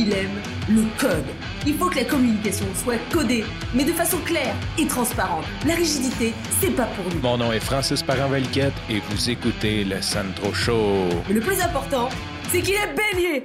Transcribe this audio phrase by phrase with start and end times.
[0.00, 1.26] il aime le code.
[1.66, 5.44] Il faut que la communication soit codée, mais de façon claire et transparente.
[5.66, 7.20] La rigidité, c'est pas pour nous.
[7.20, 11.08] Mon nom est Francis Parent-Valquette et vous écoutez le Sandro Show.
[11.28, 12.08] Mais le plus important,
[12.48, 13.44] c'est qu'il est bélier.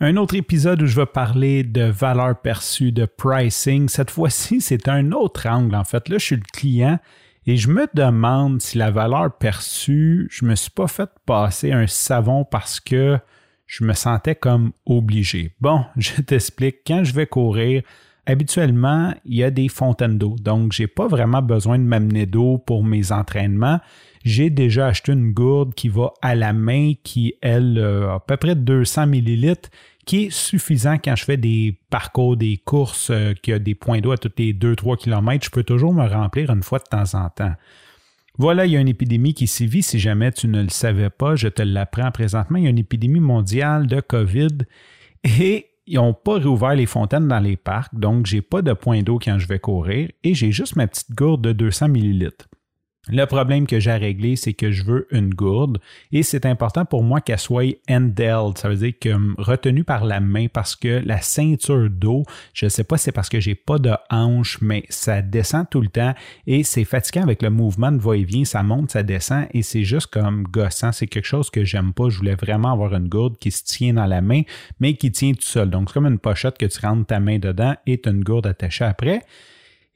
[0.00, 3.90] Un autre épisode où je vais parler de valeur perçue, de pricing.
[3.90, 5.74] Cette fois-ci, c'est un autre angle.
[5.74, 6.98] En fait, là, je suis le client
[7.44, 11.86] et je me demande si la valeur perçue, je me suis pas fait passer un
[11.86, 13.18] savon parce que
[13.66, 15.52] je me sentais comme obligé.
[15.60, 16.78] Bon, je t'explique.
[16.86, 17.82] Quand je vais courir,
[18.26, 20.36] habituellement, il y a des fontaines d'eau.
[20.40, 23.80] Donc, j'ai pas vraiment besoin de m'amener d'eau pour mes entraînements.
[24.24, 28.36] J'ai déjà acheté une gourde qui va à la main, qui, elle, a à peu
[28.36, 29.70] près 200 millilitres,
[30.04, 34.00] qui est suffisant quand je fais des parcours, des courses, euh, qui a des points
[34.00, 35.44] d'eau à tous les 2-3 km.
[35.44, 37.54] Je peux toujours me remplir une fois de temps en temps.
[38.38, 39.82] Voilà, il y a une épidémie qui sévit.
[39.82, 42.58] Si jamais tu ne le savais pas, je te l'apprends présentement.
[42.58, 44.58] Il y a une épidémie mondiale de COVID
[45.24, 49.02] et ils n'ont pas réouvert les fontaines dans les parcs, donc j'ai pas de point
[49.02, 52.48] d'eau quand je vais courir et j'ai juste ma petite gourde de 200 millilitres.
[53.08, 55.78] Le problème que j'ai à régler, c'est que je veux une gourde
[56.10, 58.58] et c'est important pour moi qu'elle soit handheld.
[58.58, 62.66] Ça veut dire que hum, retenue par la main parce que la ceinture d'eau, je
[62.66, 65.80] ne sais pas si c'est parce que j'ai pas de hanche, mais ça descend tout
[65.80, 66.14] le temps
[66.48, 68.44] et c'est fatigant avec le mouvement de va-et-vient.
[68.44, 70.90] Ça monte, ça descend et c'est juste comme gossant.
[70.90, 72.08] C'est quelque chose que j'aime pas.
[72.08, 74.42] Je voulais vraiment avoir une gourde qui se tient dans la main,
[74.80, 75.70] mais qui tient tout seul.
[75.70, 78.24] Donc c'est comme une pochette que tu rentres ta main dedans et tu as une
[78.24, 79.22] gourde attachée après.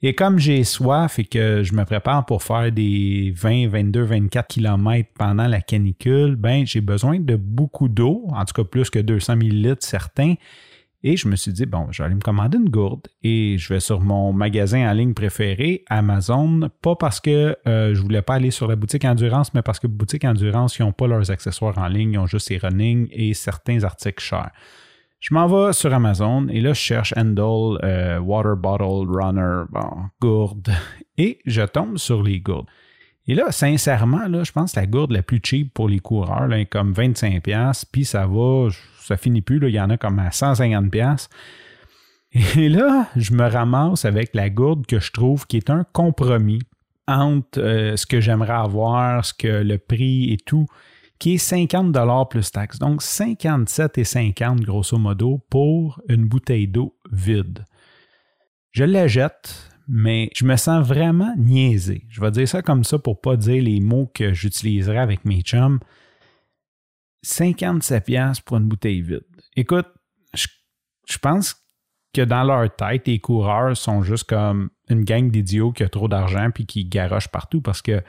[0.03, 4.47] Et comme j'ai soif et que je me prépare pour faire des 20, 22, 24
[4.47, 8.97] km pendant la canicule, ben j'ai besoin de beaucoup d'eau, en tout cas plus que
[8.97, 10.33] 200 ml certains.
[11.03, 13.73] Et je me suis dit, bon, je vais aller me commander une gourde et je
[13.73, 18.35] vais sur mon magasin en ligne préféré, Amazon, pas parce que euh, je voulais pas
[18.35, 21.77] aller sur la boutique Endurance, mais parce que boutique Endurance, ils n'ont pas leurs accessoires
[21.77, 24.51] en ligne, ils ont juste les running et certains articles chers.
[25.21, 29.65] Je m'en vais sur Amazon et là, je cherche Handle, euh, Water Bottle Runner,
[30.19, 30.73] gourde,
[31.17, 32.65] et je tombe sur les gourdes.
[33.27, 36.47] Et là, sincèrement, là, je pense que la gourde la plus cheap pour les coureurs,
[36.47, 39.97] là, est comme 25$, puis ça va, ça finit plus, là, il y en a
[39.97, 41.29] comme à 150$.
[42.57, 46.63] Et là, je me ramasse avec la gourde que je trouve qui est un compromis
[47.07, 50.65] entre euh, ce que j'aimerais avoir, ce que le prix et tout
[51.21, 51.95] qui est 50
[52.31, 52.79] plus taxes.
[52.79, 57.63] Donc 57 et 50 grosso modo pour une bouteille d'eau vide.
[58.71, 62.07] Je la jette, mais je me sens vraiment niaisé.
[62.09, 65.41] Je vais dire ça comme ça pour pas dire les mots que j'utiliserai avec mes
[65.41, 65.79] chums.
[67.21, 69.27] 57 pièces pour une bouteille vide.
[69.55, 69.89] Écoute,
[70.33, 70.47] je,
[71.07, 71.55] je, pense
[72.15, 76.07] que dans leur tête, les coureurs sont juste comme une gang d'idiots qui a trop
[76.07, 77.99] d'argent puis qui garochent partout parce que,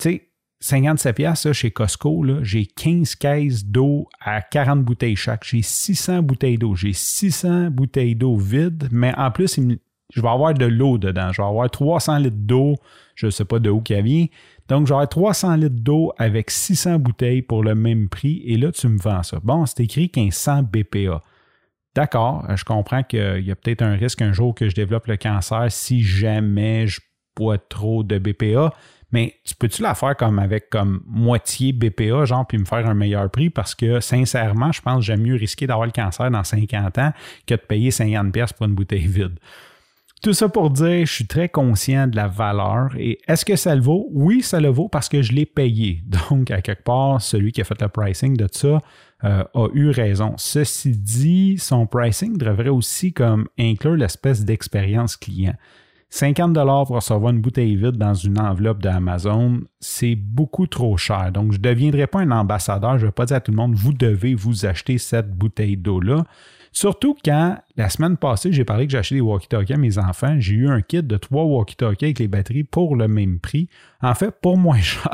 [0.00, 0.31] tu sais,
[0.62, 5.44] 57 pièces chez Costco, j'ai 15 caisses d'eau à 40 bouteilles chaque.
[5.44, 6.76] J'ai 600 bouteilles d'eau.
[6.76, 9.58] J'ai 600 bouteilles d'eau vides, mais en plus,
[10.14, 11.32] je vais avoir de l'eau dedans.
[11.32, 12.76] Je vais avoir 300 litres d'eau.
[13.16, 14.26] Je ne sais pas de où qu'elle vient.
[14.68, 18.40] Donc, j'aurai 300 litres d'eau avec 600 bouteilles pour le même prix.
[18.46, 19.40] Et là, tu me vends ça.
[19.42, 21.24] Bon, c'est écrit 1500 BPA.
[21.96, 25.16] D'accord, je comprends qu'il y a peut-être un risque un jour que je développe le
[25.16, 27.00] cancer si jamais je
[27.36, 28.72] bois trop de BPA.
[29.12, 32.94] Mais tu peux-tu la faire comme avec comme moitié BPA, genre, puis me faire un
[32.94, 33.50] meilleur prix?
[33.50, 37.12] Parce que sincèrement, je pense que j'aime mieux risquer d'avoir le cancer dans 50 ans
[37.46, 39.38] que de payer 50$ pour une bouteille vide.
[40.22, 42.90] Tout ça pour dire, je suis très conscient de la valeur.
[42.96, 44.08] Et est-ce que ça le vaut?
[44.12, 46.00] Oui, ça le vaut parce que je l'ai payé.
[46.30, 48.80] Donc, à quelque part, celui qui a fait le pricing de ça
[49.24, 50.34] euh, a eu raison.
[50.36, 55.54] Ceci dit, son pricing devrait aussi comme inclure l'espèce d'expérience client.
[56.12, 61.32] 50 dollars pour recevoir une bouteille vide dans une enveloppe d'Amazon, c'est beaucoup trop cher.
[61.32, 62.98] Donc, je ne deviendrai pas un ambassadeur.
[62.98, 65.78] Je ne vais pas dire à tout le monde, vous devez vous acheter cette bouteille
[65.78, 66.26] d'eau-là.
[66.72, 70.36] Surtout quand, la semaine passée, j'ai parlé que j'ai acheté des walkie-talkies à mes enfants.
[70.38, 73.68] J'ai eu un kit de trois walkie-talkies avec les batteries pour le même prix.
[74.00, 75.12] En fait, pour moins cher,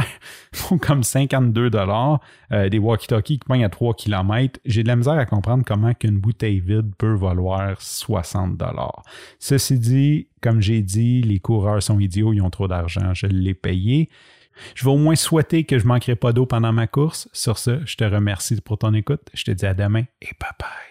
[0.53, 2.21] pour comme 52 dollars,
[2.53, 4.61] euh, des walkie-talkies qui poignent à 3 km.
[4.65, 9.03] J'ai de la misère à comprendre comment qu'une bouteille vide peut valoir 60 dollars.
[9.41, 13.55] Ceci dit, comme j'ai dit, les coureurs sont idiots, ils ont trop d'argent, je l'ai
[13.55, 14.09] payé.
[14.75, 17.29] Je vais au moins souhaiter que je ne manquerai pas d'eau pendant ma course.
[17.33, 19.23] Sur ce, je te remercie pour ton écoute.
[19.35, 20.88] Je te dis à demain et bye bye.